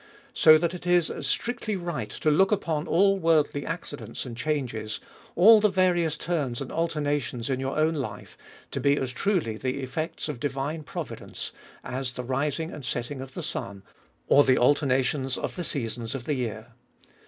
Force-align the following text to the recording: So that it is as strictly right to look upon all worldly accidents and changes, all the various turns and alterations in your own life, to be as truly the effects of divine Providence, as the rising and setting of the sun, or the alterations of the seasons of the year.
So 0.33 0.57
that 0.57 0.73
it 0.73 0.87
is 0.87 1.11
as 1.11 1.27
strictly 1.27 1.75
right 1.75 2.09
to 2.09 2.31
look 2.31 2.51
upon 2.51 2.87
all 2.87 3.19
worldly 3.19 3.63
accidents 3.67 4.25
and 4.25 4.35
changes, 4.35 4.99
all 5.35 5.59
the 5.61 5.69
various 5.69 6.17
turns 6.17 6.59
and 6.59 6.71
alterations 6.71 7.51
in 7.51 7.59
your 7.59 7.77
own 7.77 7.93
life, 7.93 8.35
to 8.71 8.79
be 8.79 8.97
as 8.97 9.11
truly 9.11 9.57
the 9.57 9.79
effects 9.83 10.27
of 10.27 10.39
divine 10.39 10.81
Providence, 10.81 11.51
as 11.83 12.13
the 12.13 12.23
rising 12.23 12.71
and 12.71 12.83
setting 12.83 13.21
of 13.21 13.35
the 13.35 13.43
sun, 13.43 13.83
or 14.27 14.43
the 14.43 14.57
alterations 14.57 15.37
of 15.37 15.55
the 15.55 15.63
seasons 15.63 16.15
of 16.15 16.23
the 16.23 16.33
year. 16.33 16.71